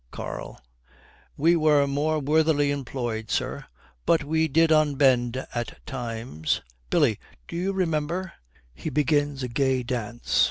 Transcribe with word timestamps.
KARL. 0.09 0.59
'We 1.37 1.57
were 1.57 1.85
more 1.85 2.17
worthily 2.17 2.71
employed, 2.71 3.29
sir, 3.29 3.65
but 4.07 4.23
we 4.23 4.47
did 4.47 4.71
unbend 4.71 5.45
at 5.53 5.77
times. 5.85 6.61
Billy, 6.89 7.19
do 7.47 7.55
you 7.55 7.71
remember' 7.71 8.33
He 8.73 8.89
begins 8.89 9.43
a 9.43 9.47
gay 9.47 9.83
dance. 9.83 10.39